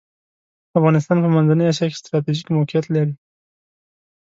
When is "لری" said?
2.93-3.13